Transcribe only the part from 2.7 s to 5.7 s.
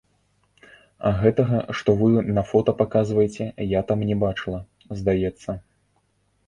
паказваеце, я там не бачыла, здаецца.